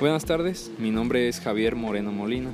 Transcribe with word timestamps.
Buenas 0.00 0.24
tardes, 0.24 0.70
mi 0.78 0.90
nombre 0.90 1.28
es 1.28 1.40
Javier 1.40 1.76
Moreno 1.76 2.10
Molina 2.10 2.48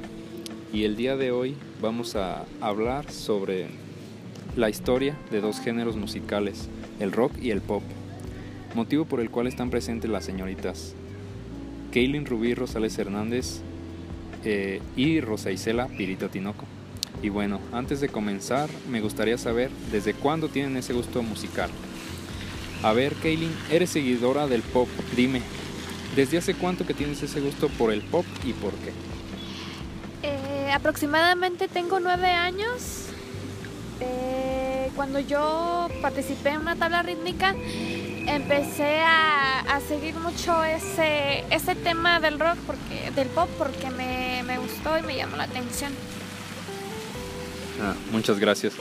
y 0.73 0.83
el 0.83 0.97
día 0.97 1.17
de 1.17 1.31
hoy 1.31 1.55
vamos 1.81 2.17
a 2.17 2.45
hablar 2.61 3.13
sobre 3.13 3.69
la 4.57 4.69
historia 4.69 5.17
de 5.31 5.41
dos 5.41 5.61
géneros 5.61 5.95
musicales, 5.95 6.69
el 6.99 7.13
rock 7.13 7.39
y 7.41 7.53
el 7.53 7.61
pop, 7.61 7.85
motivo 8.75 9.05
por 9.05 9.21
el 9.21 9.31
cual 9.31 9.47
están 9.47 9.71
presentes 9.71 10.11
las 10.11 10.25
señoritas 10.25 10.95
Kaylin 11.93 12.27
Rubí 12.27 12.53
Rosales 12.55 12.99
Hernández 12.99 13.61
eh, 14.45 14.83
y 14.97 15.21
Rosa 15.21 15.53
Isela 15.53 15.87
Pirita 15.87 16.29
Tinoco. 16.29 16.65
Y 17.23 17.29
bueno, 17.29 17.61
antes 17.71 18.01
de 18.01 18.09
comenzar, 18.09 18.69
me 18.91 19.01
gustaría 19.01 19.39
saber 19.39 19.71
desde 19.93 20.15
cuándo 20.15 20.49
tienen 20.49 20.77
ese 20.77 20.95
gusto 20.95 21.23
musical. 21.23 21.71
A 22.83 22.93
ver, 22.93 23.15
Kaylin, 23.15 23.55
eres 23.71 23.91
seguidora 23.91 24.49
del 24.49 24.63
pop. 24.63 24.89
Dime, 25.15 25.43
¿desde 26.17 26.39
hace 26.39 26.55
cuánto 26.55 26.87
que 26.87 26.95
tienes 26.95 27.23
ese 27.23 27.41
gusto 27.41 27.69
por 27.69 27.93
el 27.93 28.01
pop 28.01 28.25
y 28.45 28.53
por 28.55 28.73
qué? 28.73 28.93
Eh, 30.23 30.73
aproximadamente 30.73 31.69
tengo 31.69 32.01
nueve 32.01 32.29
años. 32.29 33.05
Eh, 34.01 34.91
cuando 34.97 35.21
yo 35.21 35.89
participé 36.03 36.51
en 36.51 36.63
una 36.63 36.75
tabla 36.75 37.03
rítmica, 37.03 37.55
empecé 38.27 39.01
a, 39.01 39.61
a 39.61 39.81
seguir 39.81 40.15
mucho 40.15 40.65
ese, 40.65 41.45
ese 41.51 41.75
tema 41.75 42.19
del 42.19 42.41
rock, 42.41 42.57
porque, 42.67 43.11
del 43.15 43.29
pop, 43.29 43.49
porque 43.59 43.91
me, 43.91 44.43
me 44.43 44.59
gustó 44.59 44.99
y 44.99 45.03
me 45.03 45.17
llamó 45.17 45.37
la 45.37 45.45
atención. 45.45 45.93
Ah, 47.81 47.95
muchas 48.11 48.39
gracias. 48.39 48.73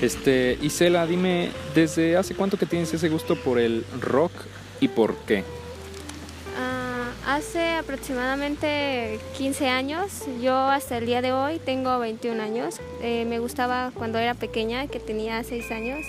Este, 0.00 0.58
Isela, 0.62 1.06
dime, 1.06 1.50
¿desde 1.74 2.16
hace 2.16 2.34
cuánto 2.34 2.56
que 2.56 2.64
tienes 2.64 2.92
ese 2.94 3.10
gusto 3.10 3.36
por 3.36 3.58
el 3.58 3.84
rock 4.00 4.32
y 4.80 4.88
por 4.88 5.14
qué? 5.26 5.44
Hace 7.40 7.70
aproximadamente 7.70 9.18
15 9.38 9.66
años, 9.68 10.26
yo 10.42 10.54
hasta 10.54 10.98
el 10.98 11.06
día 11.06 11.22
de 11.22 11.32
hoy 11.32 11.58
tengo 11.58 11.98
21 11.98 12.42
años. 12.42 12.82
Eh, 13.00 13.24
me 13.24 13.38
gustaba 13.38 13.92
cuando 13.94 14.18
era 14.18 14.34
pequeña, 14.34 14.88
que 14.88 15.00
tenía 15.00 15.42
6 15.42 15.70
años. 15.70 16.00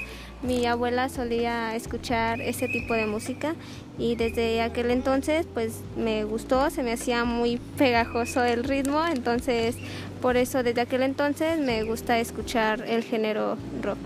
Mi 0.43 0.65
abuela 0.65 1.07
solía 1.07 1.73
escuchar 1.73 2.41
ese 2.41 2.67
tipo 2.67 2.95
de 2.95 3.05
música 3.05 3.55
y 3.97 4.15
desde 4.15 4.61
aquel 4.61 4.91
entonces 4.91 5.47
pues 5.53 5.79
me 5.95 6.25
gustó, 6.25 6.69
se 6.69 6.83
me 6.83 6.91
hacía 6.91 7.23
muy 7.23 7.61
pegajoso 7.77 8.43
el 8.43 8.65
ritmo, 8.65 9.01
entonces 9.07 9.77
por 10.21 10.35
eso 10.35 10.63
desde 10.63 10.81
aquel 10.81 11.01
entonces 11.01 11.59
me 11.59 11.83
gusta 11.83 12.19
escuchar 12.19 12.81
el 12.81 13.05
género 13.05 13.57
rock. 13.81 13.99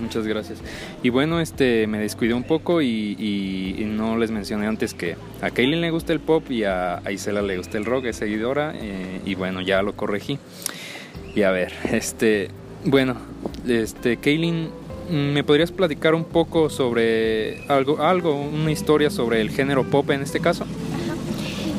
Muchas 0.00 0.26
gracias. 0.26 0.58
Y 1.02 1.10
bueno, 1.10 1.40
este 1.40 1.86
me 1.86 1.98
descuidé 1.98 2.34
un 2.34 2.44
poco 2.44 2.82
y, 2.82 3.84
no 3.86 4.18
les 4.18 4.30
mencioné 4.30 4.66
antes 4.66 4.94
que 4.94 5.16
a 5.40 5.50
Kaylin 5.50 5.80
le 5.80 5.90
gusta 5.90 6.12
el 6.12 6.20
pop 6.20 6.50
y 6.50 6.64
a, 6.64 7.00
Isela 7.10 7.42
le 7.42 7.56
gusta 7.56 7.78
el 7.78 7.84
rock, 7.84 8.06
es 8.06 8.16
seguidora 8.16 8.74
eh, 8.74 9.20
y 9.24 9.34
bueno, 9.34 9.60
ya 9.60 9.82
lo 9.82 9.94
corregí. 9.94 10.38
Y 11.34 11.42
a 11.42 11.50
ver, 11.50 11.72
este, 11.92 12.48
bueno, 12.84 13.16
este, 13.66 14.18
Kaylin, 14.18 14.70
¿me 15.10 15.44
podrías 15.44 15.72
platicar 15.72 16.14
un 16.14 16.24
poco 16.24 16.70
sobre 16.70 17.66
algo, 17.68 18.02
algo, 18.02 18.34
una 18.34 18.70
historia 18.70 19.10
sobre 19.10 19.40
el 19.40 19.50
género 19.50 19.84
pop 19.84 20.10
en 20.10 20.22
este 20.22 20.40
caso? 20.40 20.66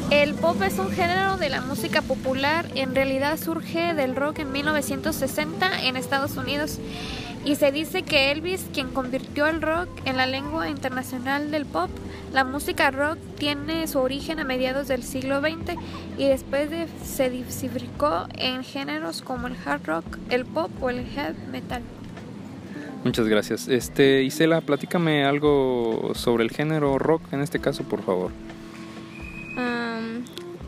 El 0.09 0.35
pop 0.35 0.61
es 0.61 0.79
un 0.79 0.89
género 0.89 1.37
de 1.37 1.49
la 1.49 1.61
música 1.61 2.01
popular, 2.01 2.65
en 2.75 2.95
realidad 2.95 3.37
surge 3.37 3.93
del 3.93 4.15
rock 4.15 4.39
en 4.39 4.51
1960 4.53 5.83
en 5.83 5.97
Estados 5.97 6.37
Unidos 6.37 6.79
y 7.43 7.55
se 7.55 7.71
dice 7.71 8.03
que 8.03 8.31
Elvis, 8.31 8.65
quien 8.73 8.89
convirtió 8.89 9.47
el 9.47 9.61
rock 9.61 9.89
en 10.05 10.15
la 10.17 10.25
lengua 10.25 10.69
internacional 10.69 11.51
del 11.51 11.65
pop, 11.65 11.89
la 12.33 12.43
música 12.45 12.89
rock 12.89 13.17
tiene 13.37 13.85
su 13.87 13.99
origen 13.99 14.39
a 14.39 14.43
mediados 14.45 14.87
del 14.87 15.03
siglo 15.03 15.41
XX 15.41 15.75
y 16.17 16.25
después 16.27 16.69
de- 16.69 16.87
se 17.05 17.29
diversificó 17.29 18.27
en 18.37 18.63
géneros 18.63 19.21
como 19.21 19.47
el 19.47 19.55
hard 19.65 19.85
rock, 19.85 20.05
el 20.29 20.45
pop 20.45 20.71
o 20.81 20.89
el 20.89 21.05
heavy 21.05 21.37
metal. 21.51 21.81
Muchas 23.03 23.27
gracias. 23.27 23.67
Este, 23.67 24.23
Isela, 24.23 24.61
platícame 24.61 25.23
algo 25.25 26.11
sobre 26.15 26.43
el 26.43 26.51
género 26.51 26.97
rock 26.97 27.21
en 27.33 27.41
este 27.41 27.59
caso, 27.59 27.83
por 27.83 28.03
favor. 28.03 28.31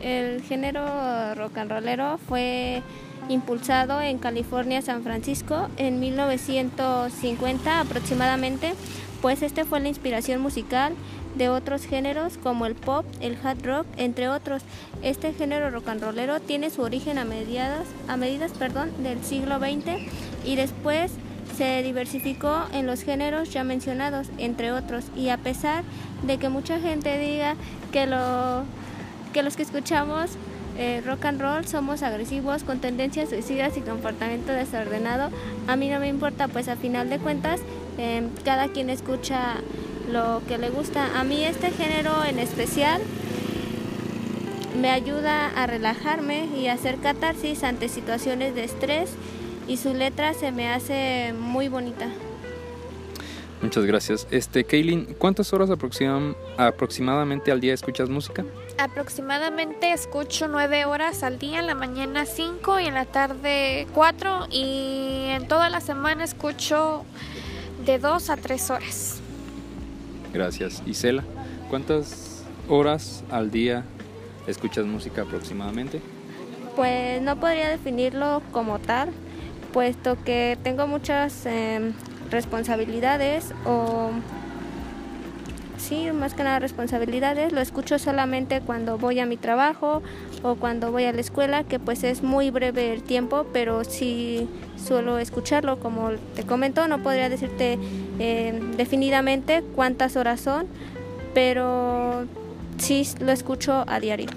El 0.00 0.42
género 0.42 1.34
rock 1.34 1.58
and 1.58 1.70
rollero 1.70 2.18
fue 2.18 2.82
impulsado 3.28 4.00
en 4.00 4.18
California, 4.18 4.82
San 4.82 5.02
Francisco, 5.02 5.68
en 5.76 6.00
1950 6.00 7.80
aproximadamente, 7.80 8.74
pues 9.20 9.42
este 9.42 9.64
fue 9.64 9.80
la 9.80 9.88
inspiración 9.88 10.40
musical 10.40 10.94
de 11.36 11.48
otros 11.48 11.84
géneros 11.84 12.38
como 12.38 12.66
el 12.66 12.74
pop, 12.74 13.04
el 13.20 13.36
hard 13.42 13.64
rock, 13.64 13.86
entre 13.96 14.28
otros. 14.28 14.62
Este 15.02 15.32
género 15.32 15.70
rock 15.70 15.88
and 15.88 16.02
rollero 16.02 16.40
tiene 16.40 16.70
su 16.70 16.82
origen 16.82 17.18
a 17.18 17.24
mediados, 17.24 17.86
a 18.08 18.16
medidas, 18.16 18.52
perdón, 18.52 18.90
del 19.02 19.22
siglo 19.22 19.58
XX 19.58 20.08
y 20.44 20.56
después 20.56 21.12
se 21.56 21.82
diversificó 21.82 22.64
en 22.72 22.86
los 22.86 23.02
géneros 23.02 23.50
ya 23.52 23.64
mencionados, 23.64 24.28
entre 24.38 24.72
otros, 24.72 25.04
y 25.14 25.28
a 25.28 25.36
pesar 25.36 25.84
de 26.22 26.38
que 26.38 26.48
mucha 26.48 26.80
gente 26.80 27.18
diga 27.18 27.54
que 27.92 28.06
lo 28.06 28.64
que 29.32 29.42
los 29.42 29.56
que 29.56 29.62
escuchamos 29.62 30.30
eh, 30.78 31.02
rock 31.04 31.26
and 31.26 31.40
roll 31.40 31.66
somos 31.66 32.02
agresivos 32.02 32.64
con 32.64 32.78
tendencias 32.80 33.28
suicidas 33.28 33.76
y 33.76 33.80
comportamiento 33.80 34.52
desordenado. 34.52 35.30
A 35.66 35.76
mí 35.76 35.88
no 35.88 36.00
me 36.00 36.08
importa, 36.08 36.48
pues 36.48 36.68
a 36.68 36.76
final 36.76 37.10
de 37.10 37.18
cuentas 37.18 37.60
eh, 37.98 38.26
cada 38.44 38.68
quien 38.68 38.88
escucha 38.88 39.56
lo 40.10 40.42
que 40.48 40.58
le 40.58 40.70
gusta. 40.70 41.18
A 41.18 41.24
mí 41.24 41.44
este 41.44 41.70
género 41.70 42.24
en 42.24 42.38
especial 42.38 43.02
me 44.80 44.90
ayuda 44.90 45.48
a 45.48 45.66
relajarme 45.66 46.46
y 46.56 46.68
hacer 46.68 46.98
catarsis 46.98 47.64
ante 47.64 47.88
situaciones 47.88 48.54
de 48.54 48.64
estrés 48.64 49.10
y 49.68 49.76
su 49.76 49.92
letra 49.92 50.32
se 50.34 50.52
me 50.52 50.68
hace 50.68 51.34
muy 51.38 51.68
bonita. 51.68 52.06
Muchas 53.62 53.84
gracias. 53.84 54.26
Este, 54.30 54.64
Kaylin, 54.64 55.14
¿cuántas 55.18 55.52
horas 55.52 55.68
aproximadamente 55.70 57.52
al 57.52 57.60
día 57.60 57.74
escuchas 57.74 58.08
música? 58.08 58.44
Aproximadamente 58.78 59.92
escucho 59.92 60.48
nueve 60.48 60.86
horas 60.86 61.22
al 61.22 61.38
día, 61.38 61.60
en 61.60 61.66
la 61.66 61.74
mañana 61.74 62.24
cinco 62.24 62.80
y 62.80 62.86
en 62.86 62.94
la 62.94 63.04
tarde 63.04 63.86
cuatro 63.94 64.46
y 64.50 65.26
en 65.28 65.46
toda 65.46 65.68
la 65.68 65.82
semana 65.82 66.24
escucho 66.24 67.04
de 67.84 67.98
dos 67.98 68.30
a 68.30 68.38
tres 68.38 68.70
horas. 68.70 69.20
Gracias. 70.32 70.82
Isela, 70.86 71.24
¿cuántas 71.68 72.44
horas 72.68 73.24
al 73.30 73.50
día 73.50 73.84
escuchas 74.46 74.86
música 74.86 75.22
aproximadamente? 75.22 76.00
Pues 76.76 77.20
no 77.20 77.38
podría 77.38 77.68
definirlo 77.68 78.42
como 78.52 78.78
tal, 78.78 79.10
puesto 79.74 80.16
que 80.24 80.56
tengo 80.62 80.86
muchas 80.86 81.44
em, 81.44 81.92
responsabilidades 82.30 83.52
o 83.66 84.10
sí, 85.78 86.08
más 86.12 86.34
que 86.34 86.44
nada 86.44 86.58
responsabilidades. 86.58 87.52
Lo 87.52 87.60
escucho 87.60 87.98
solamente 87.98 88.60
cuando 88.60 88.98
voy 88.98 89.18
a 89.20 89.26
mi 89.26 89.36
trabajo 89.36 90.02
o 90.42 90.54
cuando 90.56 90.92
voy 90.92 91.04
a 91.04 91.12
la 91.12 91.20
escuela, 91.20 91.64
que 91.64 91.78
pues 91.78 92.04
es 92.04 92.22
muy 92.22 92.50
breve 92.50 92.92
el 92.92 93.02
tiempo, 93.02 93.46
pero 93.52 93.84
sí 93.84 94.48
suelo 94.76 95.18
escucharlo. 95.18 95.78
Como 95.80 96.10
te 96.36 96.44
comento, 96.44 96.86
no 96.88 97.02
podría 97.02 97.28
decirte 97.28 97.78
em, 98.18 98.72
definidamente 98.76 99.62
cuántas 99.74 100.16
horas 100.16 100.40
son, 100.40 100.66
pero 101.34 102.26
sí 102.78 103.06
lo 103.20 103.32
escucho 103.32 103.84
a 103.86 104.00
diario. 104.00 104.28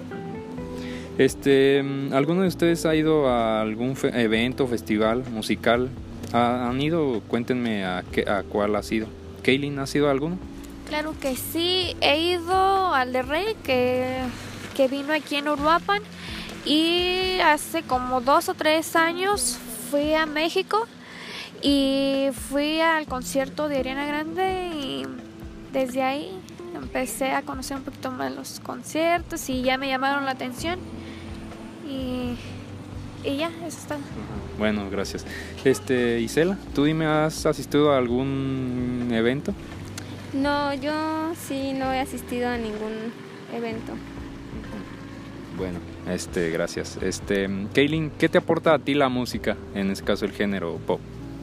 Este, 1.16 1.78
¿alguno 2.12 2.42
de 2.42 2.48
ustedes 2.48 2.84
ha 2.86 2.94
ido 2.96 3.28
a 3.28 3.60
algún 3.60 3.94
fe- 3.94 4.20
evento, 4.20 4.66
festival 4.66 5.22
musical? 5.30 5.88
¿Ha- 6.32 6.68
¿Han 6.68 6.80
ido? 6.80 7.20
Cuéntenme 7.28 7.84
a, 7.84 8.02
qué, 8.12 8.28
a 8.28 8.42
cuál 8.42 8.74
ha 8.76 8.82
sido. 8.82 9.06
Kaylin, 9.42 9.78
¿ha 9.78 9.86
sido 9.86 10.10
alguno? 10.10 10.38
Claro 10.88 11.14
que 11.20 11.36
sí, 11.36 11.96
he 12.00 12.20
ido 12.20 12.92
al 12.94 13.12
de 13.12 13.22
Rey 13.22 13.56
que, 13.64 14.18
que 14.76 14.88
vino 14.88 15.12
aquí 15.12 15.36
en 15.36 15.48
Uruapan 15.48 16.02
y 16.64 17.38
hace 17.40 17.82
como 17.82 18.20
dos 18.20 18.48
o 18.48 18.54
tres 18.54 18.94
años 18.96 19.58
fui 19.90 20.14
a 20.14 20.26
México 20.26 20.86
y 21.62 22.28
fui 22.50 22.80
al 22.80 23.06
concierto 23.06 23.68
de 23.68 23.78
Ariana 23.78 24.06
Grande 24.06 24.70
y 24.82 25.06
desde 25.72 26.02
ahí 26.02 26.30
empecé 26.74 27.32
a 27.32 27.42
conocer 27.42 27.78
un 27.78 27.84
poquito 27.84 28.10
más 28.10 28.32
los 28.34 28.60
conciertos 28.60 29.48
y 29.48 29.62
ya 29.62 29.78
me 29.78 29.88
llamaron 29.88 30.24
la 30.26 30.32
atención 30.32 30.78
y, 31.88 32.34
y 33.24 33.36
ya, 33.36 33.50
eso 33.66 33.78
está. 33.78 33.96
Bueno, 34.58 34.88
gracias. 34.90 35.26
Este, 35.64 36.20
Isela, 36.20 36.58
¿tú 36.74 36.84
dime, 36.84 37.06
has 37.06 37.46
asistido 37.46 37.92
a 37.92 37.98
algún 37.98 39.08
evento? 39.12 39.54
No, 40.32 40.74
yo 40.74 41.32
sí 41.34 41.72
no 41.72 41.92
he 41.92 42.00
asistido 42.00 42.48
a 42.48 42.56
ningún 42.56 43.12
evento. 43.54 43.92
Bueno, 45.56 45.78
este, 46.08 46.50
gracias. 46.50 46.98
Este, 47.00 47.48
Kaylin, 47.72 48.10
¿qué 48.18 48.28
te 48.28 48.38
aporta 48.38 48.74
a 48.74 48.78
ti 48.78 48.94
la 48.94 49.08
música? 49.08 49.56
En 49.74 49.90
este 49.90 50.04
caso, 50.04 50.24
el 50.24 50.32
género 50.32 50.78
pop. 50.86 51.00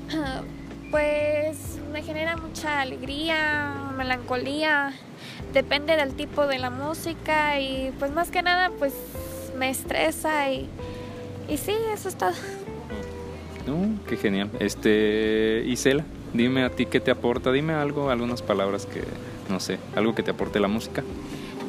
Pues 0.91 1.79
me 1.93 2.03
genera 2.03 2.35
mucha 2.35 2.81
alegría, 2.81 3.93
melancolía, 3.95 4.91
depende 5.53 5.95
del 5.95 6.15
tipo 6.15 6.47
de 6.47 6.59
la 6.59 6.69
música 6.69 7.61
y 7.61 7.93
pues 7.97 8.11
más 8.11 8.29
que 8.29 8.41
nada 8.41 8.71
pues 8.77 8.93
me 9.57 9.69
estresa 9.69 10.51
y, 10.51 10.67
y 11.51 11.57
sí, 11.57 11.75
eso 11.93 12.07
es 12.07 12.15
todo. 12.15 12.31
Uh, 13.67 13.97
qué 14.07 14.15
genial. 14.15 14.49
Este, 14.59 15.63
Isela, 15.67 16.05
dime 16.33 16.63
a 16.63 16.69
ti 16.69 16.85
qué 16.85 16.99
te 17.01 17.11
aporta, 17.11 17.51
dime 17.51 17.73
algo, 17.73 18.09
algunas 18.09 18.41
palabras 18.41 18.85
que, 18.85 19.03
no 19.49 19.59
sé, 19.59 19.77
algo 19.95 20.15
que 20.15 20.23
te 20.23 20.31
aporte 20.31 20.59
la 20.59 20.69
música. 20.69 21.03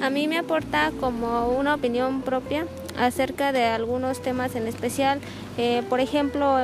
A 0.00 0.08
mí 0.08 0.28
me 0.28 0.38
aporta 0.38 0.92
como 1.00 1.48
una 1.48 1.74
opinión 1.74 2.22
propia 2.22 2.66
acerca 2.98 3.52
de 3.52 3.64
algunos 3.64 4.22
temas 4.22 4.54
en 4.54 4.66
especial. 4.68 5.20
Eh, 5.58 5.82
por 5.88 6.00
ejemplo, 6.00 6.56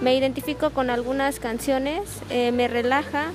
me 0.00 0.16
identifico 0.16 0.70
con 0.70 0.90
algunas 0.90 1.40
canciones, 1.40 2.02
eh, 2.30 2.52
me 2.52 2.68
relaja, 2.68 3.32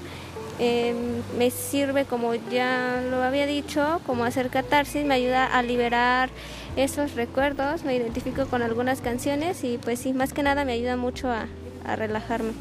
eh, 0.59 0.93
me 1.37 1.51
sirve, 1.51 2.05
como 2.05 2.33
ya 2.35 3.01
lo 3.09 3.23
había 3.23 3.45
dicho, 3.45 4.01
como 4.05 4.23
hacer 4.23 4.49
catarsis, 4.49 5.05
me 5.05 5.15
ayuda 5.15 5.45
a 5.45 5.61
liberar 5.63 6.29
esos 6.75 7.15
recuerdos, 7.15 7.83
me 7.83 7.95
identifico 7.95 8.45
con 8.45 8.61
algunas 8.61 9.01
canciones 9.01 9.63
y 9.63 9.77
pues 9.77 9.99
sí, 9.99 10.13
más 10.13 10.33
que 10.33 10.43
nada 10.43 10.65
me 10.65 10.73
ayuda 10.73 10.97
mucho 10.97 11.29
a, 11.29 11.47
a 11.85 11.95
relajarme. 11.95 12.51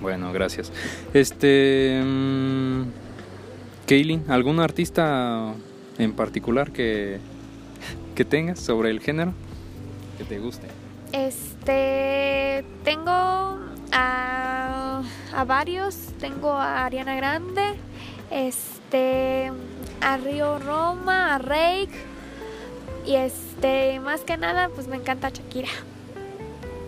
Bueno, 0.00 0.32
gracias. 0.32 0.72
Este... 1.12 2.02
Kaylin, 3.86 4.24
¿algún 4.28 4.60
artista 4.60 5.52
en 5.98 6.12
particular 6.14 6.72
que, 6.72 7.18
que 8.14 8.24
tengas 8.24 8.58
sobre 8.58 8.90
el 8.90 9.00
género 9.00 9.34
que 10.16 10.24
te 10.24 10.38
guste? 10.38 10.68
Este, 11.12 12.64
tengo 12.82 13.58
a, 13.94 15.02
a 15.32 15.44
varios, 15.44 15.96
tengo 16.18 16.52
a 16.52 16.84
Ariana 16.84 17.14
Grande, 17.14 17.76
este, 18.30 19.52
a 20.00 20.16
Río 20.16 20.58
Roma, 20.58 21.36
a 21.36 21.38
Rake 21.38 21.94
y 23.06 23.14
este, 23.14 24.00
más 24.00 24.22
que 24.22 24.36
nada, 24.36 24.68
pues 24.68 24.88
me 24.88 24.96
encanta 24.96 25.30
Shakira. 25.30 25.68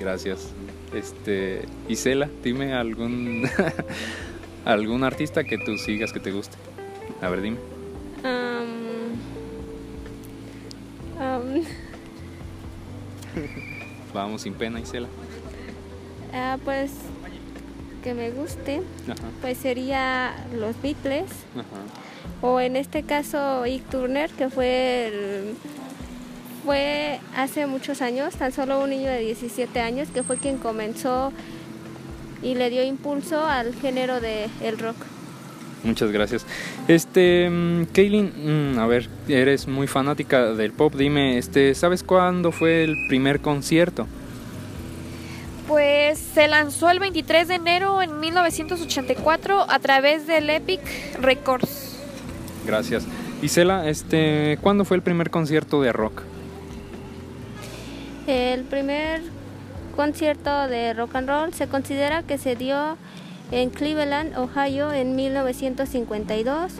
Gracias. 0.01 0.53
Este, 0.93 1.65
Isela, 1.89 2.29
dime 2.43 2.75
algún 2.75 3.49
algún 4.65 5.05
artista 5.05 5.45
que 5.45 5.59
tú 5.59 5.79
sigas 5.79 6.13
que 6.13 6.21
te 6.21 6.33
guste. 6.33 6.57
A 7.23 7.29
ver, 7.29 7.41
dime. 7.43 7.59
Vamos 14.13 14.43
sin 14.43 14.55
pena, 14.55 14.81
Isela. 14.81 15.09
Ah, 16.39 16.59
pues 16.63 16.91
que 18.05 18.13
me 18.13 18.31
guste, 18.31 18.83
pues 19.41 19.57
sería 19.57 20.37
los 20.55 20.81
Beatles. 20.83 21.31
O 22.43 22.61
en 22.61 22.77
este 22.77 23.03
caso 23.03 23.63
Ike 23.63 23.85
Turner, 23.91 24.31
que 24.31 24.51
fue 24.51 25.55
fue 26.65 27.21
hace 27.35 27.67
muchos 27.67 28.03
años, 28.03 28.35
tan 28.35 28.53
solo 28.53 28.83
un 28.83 28.91
niño 28.91 29.11
de 29.11 29.21
17 29.21 29.81
años, 29.81 30.09
que 30.13 30.23
fue 30.23 30.37
quien 30.37 30.59
comenzó 30.59 31.33
y 32.43 32.55
le 32.55 32.69
dio 32.71 32.85
impulso 32.85 33.45
al 33.45 33.75
género 33.75 34.21
del 34.21 34.51
el 34.63 34.79
rock. 34.79 34.97
Muchas 35.85 36.11
gracias. 36.11 36.45
Este, 36.87 37.49
mm, 37.49 37.85
Kaylin, 37.95 38.75
mm, 38.75 38.79
a 38.79 38.87
ver, 38.87 39.09
eres 39.29 39.69
muy 39.69 39.87
fanática 39.87 40.53
del 40.53 40.73
pop. 40.73 40.95
Dime, 40.95 41.39
este, 41.39 41.75
¿sabes 41.75 42.03
cuándo 42.03 42.53
fue 42.53 42.85
el 42.85 42.95
primer 43.09 43.41
concierto? 43.41 44.07
Se 46.17 46.49
lanzó 46.49 46.91
el 46.91 46.99
23 46.99 47.49
de 47.49 47.55
enero 47.55 48.03
en 48.03 48.21
1984 48.21 49.67
a 49.69 49.79
través 49.79 50.27
del 50.27 50.49
Epic 50.51 50.81
Records. 51.21 51.97
Gracias. 52.67 53.07
Isela, 53.43 53.89
este, 53.89 54.59
¿cuándo 54.63 54.85
fue 54.85 54.97
el 54.97 55.03
primer 55.03 55.31
concierto 55.31 55.83
de 55.83 55.93
rock? 55.93 56.23
El 58.27 58.65
primer 58.65 59.23
concierto 59.95 60.69
de 60.69 60.95
rock 60.95 61.15
and 61.17 61.29
roll 61.29 61.55
se 61.55 61.69
considera 61.69 62.23
que 62.23 62.39
se 62.39 62.57
dio 62.57 62.97
en 63.51 63.71
Cleveland, 63.71 64.37
Ohio, 64.37 64.93
en 64.93 65.15
1952. 65.15 66.73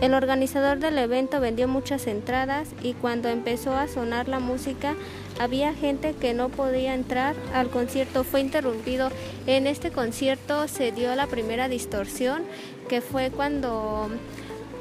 El 0.00 0.14
organizador 0.14 0.78
del 0.78 0.96
evento 0.96 1.40
vendió 1.40 1.66
muchas 1.66 2.06
entradas 2.06 2.68
y 2.82 2.94
cuando 2.94 3.28
empezó 3.28 3.72
a 3.72 3.88
sonar 3.88 4.28
la 4.28 4.38
música 4.38 4.94
había 5.40 5.74
gente 5.74 6.14
que 6.14 6.34
no 6.34 6.50
podía 6.50 6.94
entrar 6.94 7.34
al 7.52 7.68
concierto. 7.68 8.22
Fue 8.22 8.40
interrumpido. 8.40 9.10
En 9.46 9.66
este 9.66 9.90
concierto 9.90 10.68
se 10.68 10.92
dio 10.92 11.14
la 11.16 11.26
primera 11.26 11.68
distorsión, 11.68 12.44
que 12.88 13.00
fue 13.00 13.30
cuando 13.30 14.08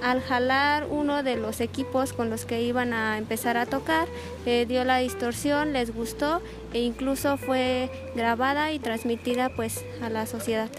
al 0.04 0.22
jalar 0.22 0.86
uno 0.90 1.24
de 1.24 1.36
los 1.36 1.62
equipos 1.62 2.13
con 2.13 2.30
los 2.30 2.46
que 2.46 2.62
iban 2.62 2.94
a 2.94 3.18
empezar 3.18 3.58
a 3.58 3.66
tocar, 3.66 4.08
eh, 4.46 4.66
dio 4.68 4.84
la 4.84 5.00
distorsión, 5.00 5.74
les 5.74 5.94
gustó 5.94 6.44
e 6.74 6.81
incluso 6.81 7.38
fue 7.38 7.90
grabada 8.16 8.72
y 8.72 8.78
transmitida 8.78 9.50
pues 9.50 9.84
a 10.04 10.10
la 10.10 10.28
sociedad. 10.28 10.70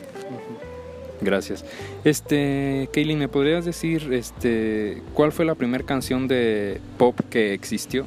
Gracias. 1.21 1.65
Este, 2.05 2.89
Kaylin, 2.93 3.19
¿me 3.19 3.29
podrías 3.29 3.65
decir 3.65 4.13
este, 4.13 5.03
cuál 5.15 5.33
fue 5.33 5.45
la 5.45 5.55
primera 5.55 5.85
canción 5.85 6.29
de 6.29 6.81
pop 6.97 7.19
que 7.31 7.55
existió? 7.55 8.07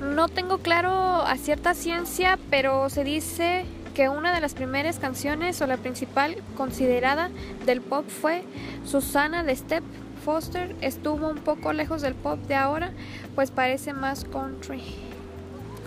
No 0.00 0.28
tengo 0.28 0.58
claro 0.58 0.90
a 0.90 1.36
cierta 1.36 1.74
ciencia, 1.74 2.38
pero 2.50 2.88
se 2.90 3.04
dice 3.04 3.64
que 3.94 4.08
una 4.08 4.34
de 4.34 4.40
las 4.40 4.54
primeras 4.54 4.98
canciones 4.98 5.60
o 5.62 5.66
la 5.66 5.76
principal 5.76 6.36
considerada 6.56 7.30
del 7.64 7.80
pop 7.80 8.04
fue 8.08 8.42
Susana 8.84 9.44
de 9.44 9.54
Step 9.54 9.84
Foster. 10.24 10.74
Estuvo 10.80 11.28
un 11.28 11.38
poco 11.38 11.72
lejos 11.72 12.02
del 12.02 12.14
pop 12.14 12.38
de 12.48 12.54
ahora, 12.54 12.92
pues 13.34 13.50
parece 13.50 13.92
más 13.92 14.24
country. 14.24 14.82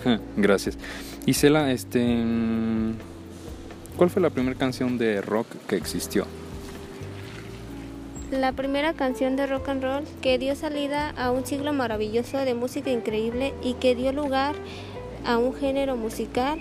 Gracias. 0.36 0.78
Isela, 1.26 1.70
este 1.70 2.00
¿Cuál 3.98 4.10
fue 4.10 4.22
la 4.22 4.30
primera 4.30 4.56
canción 4.56 4.96
de 4.96 5.20
rock 5.20 5.48
que 5.66 5.74
existió? 5.74 6.24
La 8.30 8.52
primera 8.52 8.92
canción 8.92 9.34
de 9.34 9.48
rock 9.48 9.70
and 9.70 9.82
roll 9.82 10.04
que 10.22 10.38
dio 10.38 10.54
salida 10.54 11.10
a 11.16 11.32
un 11.32 11.44
siglo 11.44 11.72
maravilloso 11.72 12.38
de 12.38 12.54
música 12.54 12.90
increíble 12.90 13.54
y 13.60 13.74
que 13.74 13.96
dio 13.96 14.12
lugar 14.12 14.54
a 15.26 15.38
un 15.38 15.52
género 15.52 15.96
musical 15.96 16.60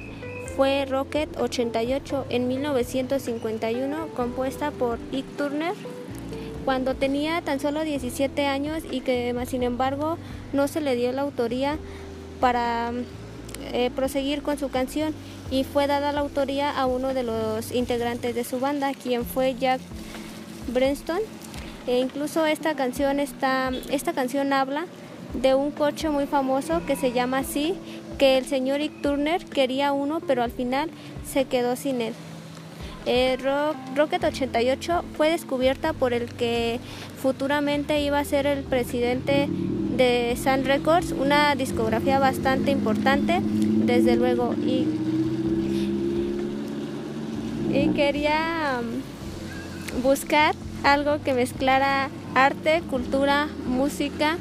fue 0.56 0.86
Rocket 0.86 1.30
88 1.39 2.25
en 2.30 2.48
1951, 2.48 4.07
compuesta 4.16 4.72
por 4.72 4.98
Ike 5.12 5.30
Turner 5.38 5.74
cuando 6.66 6.95
tenía 6.95 7.44
tan 7.44 7.59
solo 7.59 7.83
17 7.83 8.47
años 8.47 8.81
y 8.90 9.02
que 9.02 9.35
sin 9.45 9.62
embargo 9.62 10.18
no 10.54 10.68
se 10.68 10.81
le 10.81 10.95
dio 10.95 11.12
la 11.12 11.21
autoría 11.21 11.78
para 12.40 12.94
eh, 13.73 13.92
proseguir 13.95 14.42
con 14.42 14.57
su 14.57 14.69
canción 14.69 15.14
y 15.49 15.63
fue 15.63 15.87
dada 15.87 16.11
la 16.11 16.21
autoría 16.21 16.71
a 16.71 16.85
uno 16.85 17.13
de 17.13 17.23
los 17.23 17.71
integrantes 17.71 18.35
de 18.35 18.44
su 18.44 18.59
banda, 18.59 18.94
quien 18.94 19.25
fue 19.25 19.56
Jack 19.56 19.81
Brenston. 20.73 21.19
E 21.87 21.99
incluso 21.99 22.45
esta 22.45 22.75
canción 22.75 23.19
está, 23.19 23.71
esta 23.89 24.13
canción 24.13 24.51
habla 24.51 24.85
de 25.33 25.56
un 25.56 25.71
coche 25.71 26.09
muy 26.09 26.25
famoso 26.25 26.81
que 26.85 26.95
se 26.95 27.11
llama 27.11 27.39
así, 27.39 27.75
que 28.18 28.37
el 28.37 28.45
señor 28.45 28.81
Ike 28.81 29.01
Turner 29.01 29.45
quería 29.45 29.94
uno, 29.94 30.19
pero 30.19 30.44
al 30.44 30.51
final 30.51 30.89
se 31.25 31.45
quedó 31.45 31.75
sin 31.75 32.01
él. 32.01 32.13
Eh, 33.06 33.37
Rocket 33.95 34.21
88 34.21 35.06
fue 35.16 35.30
descubierta 35.30 35.94
por 35.94 36.11
el 36.11 36.25
que 36.25 36.81
futuramente 37.21 38.01
iba 38.01 38.19
a 38.19 38.25
ser 38.25 38.45
el 38.45 38.63
presidente 38.63 39.47
de 39.95 40.37
Sun 40.42 40.66
Records, 40.66 41.13
una 41.13 41.56
discografía 41.56 42.19
bastante 42.19 42.71
importante, 42.71 43.39
desde 43.42 44.18
luego, 44.18 44.54
y, 44.56 44.85
y 47.69 47.90
quería 47.90 48.80
um, 48.80 50.02
buscar 50.02 50.56
algo 50.83 51.21
que 51.24 51.33
mezclara 51.33 52.09
arte, 52.36 52.81
cultura, 52.90 53.47
música, 53.66 54.38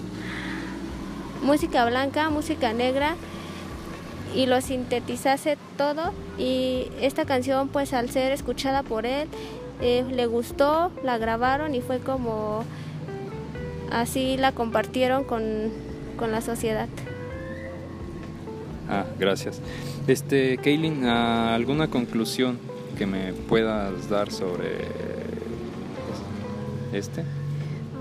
música 1.43 1.85
blanca, 1.87 2.31
música 2.31 2.73
negra 2.73 3.17
y 4.35 4.47
lo 4.47 4.61
sintetizase 4.61 5.57
todo 5.77 6.13
y 6.39 6.89
esta 7.01 7.25
canción 7.25 7.69
pues 7.69 7.93
al 7.93 8.11
ser 8.11 8.33
escuchada 8.33 8.83
por 8.83 9.07
él 9.07 9.29
eh, 9.81 10.05
le 10.11 10.27
gustó, 10.27 10.91
la 11.03 11.19
grabaron 11.19 11.75
y 11.75 11.81
fue 11.81 12.01
como 12.01 12.65
así 13.91 14.37
la 14.37 14.53
compartieron 14.53 15.25
con, 15.25 15.43
con 16.17 16.33
la 16.33 16.41
sociedad. 16.41 16.89
Ah, 18.89 19.05
gracias. 19.19 19.61
Este, 20.07 20.59
Kaylin, 20.59 21.05
¿alguna 21.07 21.89
conclusión 21.89 22.59
que 22.97 23.07
me 23.07 23.33
puedas 23.33 24.09
dar 24.09 24.33
sobre 24.33 24.89
este? 26.93 27.25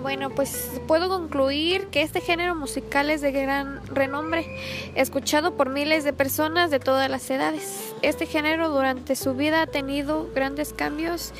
Bueno, 0.02 0.30
pues 0.30 0.70
puedo 0.88 1.10
concluir 1.10 1.88
que 1.88 2.04
este 2.04 2.22
género 2.22 2.54
musical 2.56 3.10
es 3.10 3.22
de 3.22 3.32
gran 3.32 3.82
renombre, 3.88 4.46
escuchado 4.94 5.56
por 5.56 5.70
miles 5.70 6.04
de 6.04 6.14
personas 6.14 6.70
de 6.70 6.80
todas 6.80 7.10
las 7.10 7.28
edades. 7.30 7.94
este 8.04 8.28
género 8.28 8.70
durante 8.70 9.16
su 9.16 9.34
vida 9.34 9.64
ha 9.64 9.68
tenido 9.68 10.30
grandes 10.34 10.74
cambios 10.74 11.34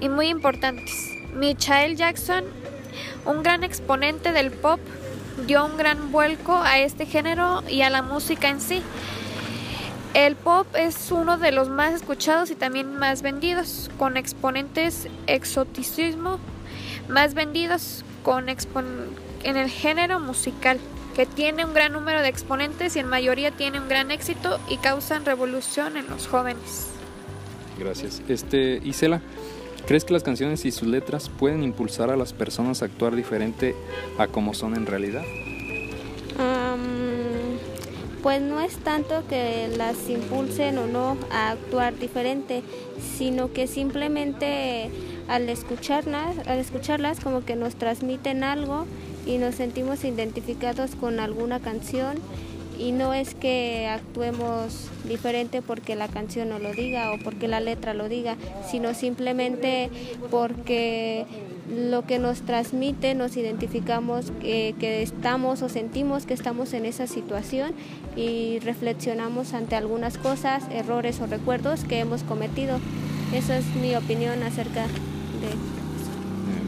y 0.00 0.08
muy 0.08 0.26
importantes. 0.26 0.92
Michael 1.34 1.96
Jackson, 1.96 2.44
un 3.24 3.44
gran 3.44 3.62
exponente 3.62 4.32
del 4.32 4.50
pop, 4.50 4.80
dio 5.46 5.64
un 5.64 5.76
gran 5.76 6.10
vuelco 6.10 6.56
a 6.56 6.80
este 6.80 7.06
género 7.06 7.62
y 7.68 7.82
a 7.82 7.90
la 7.90 8.02
música 8.02 8.48
en 8.48 8.60
sí. 8.60 8.82
El 10.14 10.34
pop 10.34 10.66
es 10.74 11.12
uno 11.12 11.38
de 11.38 11.52
los 11.52 11.68
más 11.68 11.94
escuchados 11.94 12.50
y 12.50 12.56
también 12.56 12.96
más 12.98 13.22
vendidos, 13.22 13.90
con 13.96 14.16
exponentes 14.16 15.06
exoticismo 15.26 16.38
más 17.08 17.34
vendidos 17.34 18.04
con 18.22 18.48
en 18.48 19.56
el 19.56 19.70
género 19.70 20.20
musical, 20.20 20.78
que 21.14 21.26
tiene 21.26 21.64
un 21.64 21.74
gran 21.74 21.92
número 21.92 22.22
de 22.22 22.28
exponentes 22.28 22.96
y 22.96 22.98
en 22.98 23.06
mayoría 23.06 23.50
tiene 23.50 23.80
un 23.80 23.88
gran 23.88 24.10
éxito 24.10 24.60
y 24.68 24.76
causan 24.78 25.24
revolución 25.24 25.96
en 25.96 26.08
los 26.08 26.26
jóvenes. 26.26 26.88
Gracias. 27.78 28.22
Este, 28.28 28.80
Isela, 28.84 29.20
¿crees 29.86 30.04
que 30.04 30.12
las 30.12 30.22
canciones 30.22 30.64
y 30.64 30.70
sus 30.70 30.88
letras 30.88 31.28
pueden 31.30 31.62
impulsar 31.62 32.10
a 32.10 32.16
las 32.16 32.32
personas 32.32 32.82
a 32.82 32.86
actuar 32.86 33.16
diferente 33.16 33.74
a 34.18 34.26
como 34.26 34.54
son 34.54 34.76
en 34.76 34.86
realidad? 34.86 35.24
Pues 38.22 38.42
no 38.42 38.60
es 38.60 38.76
tanto 38.78 39.26
que 39.28 39.68
las 39.76 40.08
impulsen 40.08 40.78
o 40.78 40.86
no 40.86 41.16
a 41.30 41.50
actuar 41.50 41.98
diferente, 41.98 42.62
sino 43.16 43.52
que 43.52 43.66
simplemente 43.66 44.90
al 45.28 45.48
escucharlas, 45.48 46.36
al 46.46 46.58
escucharlas 46.58 47.20
como 47.20 47.44
que 47.44 47.56
nos 47.56 47.76
transmiten 47.76 48.44
algo 48.44 48.86
y 49.26 49.38
nos 49.38 49.54
sentimos 49.54 50.04
identificados 50.04 50.96
con 50.96 51.20
alguna 51.20 51.60
canción 51.60 52.18
y 52.78 52.92
no 52.92 53.12
es 53.12 53.34
que 53.34 53.86
actuemos 53.88 54.88
diferente 55.04 55.60
porque 55.60 55.96
la 55.96 56.08
canción 56.08 56.48
no 56.48 56.58
lo 56.58 56.72
diga 56.72 57.12
o 57.12 57.18
porque 57.22 57.46
la 57.46 57.60
letra 57.60 57.92
lo 57.92 58.08
diga, 58.08 58.36
sino 58.70 58.94
simplemente 58.94 59.90
porque 60.30 61.26
lo 61.70 62.04
que 62.04 62.18
nos 62.18 62.42
transmite, 62.42 63.14
nos 63.14 63.36
identificamos 63.36 64.32
que 64.40 65.02
estamos 65.02 65.62
o 65.62 65.68
sentimos 65.68 66.26
que 66.26 66.34
estamos 66.34 66.72
en 66.74 66.84
esa 66.84 67.06
situación 67.06 67.72
y 68.16 68.58
reflexionamos 68.60 69.54
ante 69.54 69.76
algunas 69.76 70.18
cosas, 70.18 70.64
errores 70.72 71.20
o 71.20 71.26
recuerdos 71.26 71.84
que 71.84 72.00
hemos 72.00 72.22
cometido. 72.24 72.78
Esa 73.32 73.56
es 73.58 73.64
mi 73.76 73.94
opinión 73.94 74.42
acerca 74.42 74.86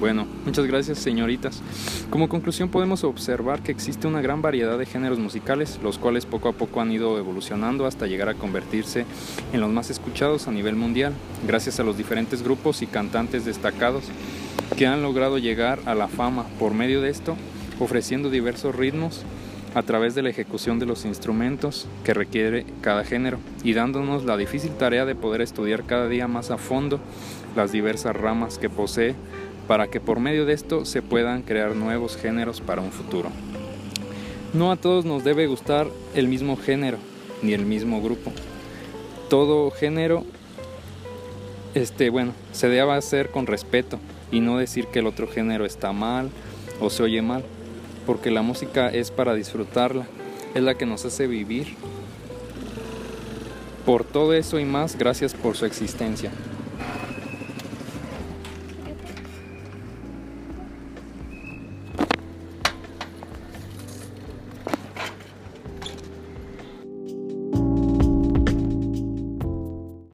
bueno, 0.03 0.27
muchas 0.45 0.67
gracias 0.67 0.99
señoritas. 0.99 1.63
Como 2.11 2.29
conclusión 2.29 2.69
podemos 2.69 3.05
observar 3.05 3.63
que 3.63 3.71
existe 3.71 4.09
una 4.09 4.21
gran 4.21 4.43
variedad 4.43 4.77
de 4.77 4.85
géneros 4.85 5.21
musicales, 5.21 5.79
los 5.81 5.97
cuales 5.97 6.27
poco 6.27 6.49
a 6.49 6.55
poco 6.55 6.81
han 6.81 6.91
ido 6.91 7.19
evolucionando 7.19 7.87
hasta 7.87 8.09
llegar 8.09 8.29
a 8.29 8.35
convertirse 8.35 9.07
en 9.53 9.61
los 9.61 9.71
más 9.71 9.91
escuchados 9.91 10.49
a 10.49 10.51
nivel 10.51 10.75
mundial, 10.75 11.13
gracias 11.47 11.79
a 11.79 11.85
los 11.85 11.97
diferentes 11.97 12.43
grupos 12.43 12.83
y 12.83 12.89
cantantes 12.89 13.45
destacados 13.45 14.03
que 14.77 14.89
han 14.89 15.03
logrado 15.03 15.39
llegar 15.39 15.79
a 15.85 15.95
la 15.95 16.09
fama 16.09 16.47
por 16.59 16.75
medio 16.75 17.01
de 17.01 17.11
esto, 17.11 17.37
ofreciendo 17.79 18.29
diversos 18.29 18.75
ritmos 18.75 19.23
a 19.73 19.85
través 19.85 20.17
de 20.17 20.23
la 20.23 20.31
ejecución 20.31 20.81
de 20.81 20.87
los 20.87 21.05
instrumentos 21.05 21.87
que 22.03 22.13
requiere 22.13 22.67
cada 22.81 23.05
género 23.05 23.39
y 23.63 23.73
dándonos 23.75 24.25
la 24.25 24.37
difícil 24.37 24.73
tarea 24.73 25.05
de 25.05 25.15
poder 25.15 25.43
estudiar 25.43 25.85
cada 25.85 26.09
día 26.09 26.27
más 26.27 26.51
a 26.51 26.59
fondo 26.59 26.99
las 27.55 27.71
diversas 27.73 28.17
ramas 28.17 28.59
que 28.59 28.69
posee 28.69 29.15
para 29.73 29.89
que 29.89 30.01
por 30.01 30.21
medio 30.21 30.45
de 30.45 30.53
esto 30.53 30.85
se 30.85 31.01
puedan 31.01 31.41
crear 31.41 31.75
nuevos 31.75 32.19
géneros 32.19 32.61
para 32.61 32.83
un 32.83 32.93
futuro. 32.93 33.31
No 34.53 34.71
a 34.71 34.77
todos 34.77 35.07
nos 35.07 35.25
debe 35.25 35.47
gustar 35.47 35.89
el 36.15 36.29
mismo 36.29 36.59
género 36.59 36.99
ni 37.41 37.55
el 37.55 37.65
mismo 37.65 38.03
grupo. 38.03 38.33
Todo 39.31 39.71
género 39.71 40.27
este 41.75 42.11
bueno, 42.11 42.35
se 42.53 42.69
debe 42.69 42.93
hacer 42.93 43.31
con 43.31 43.47
respeto 43.47 43.99
y 44.31 44.41
no 44.41 44.59
decir 44.59 44.89
que 44.89 44.99
el 44.99 45.07
otro 45.07 45.27
género 45.27 45.65
está 45.65 45.91
mal 45.95 46.29
o 46.79 46.91
se 46.91 47.05
oye 47.05 47.23
mal 47.23 47.43
porque 48.05 48.31
la 48.31 48.43
música 48.43 48.91
es 48.91 49.11
para 49.11 49.33
disfrutarla, 49.33 50.07
es 50.55 50.63
la 50.63 50.75
que 50.75 50.85
nos 50.85 51.07
hace 51.07 51.27
vivir. 51.27 51.77
Por 53.87 54.05
todo 54.05 54.35
eso 54.35 54.61
y 54.61 54.67
más, 54.67 54.99
gracias 54.99 55.33
por 55.33 55.57
su 55.57 55.65
existencia. 55.65 56.31